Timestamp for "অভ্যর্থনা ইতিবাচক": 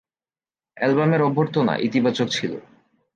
1.21-2.27